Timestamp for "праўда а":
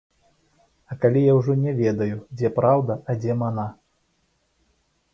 2.59-3.21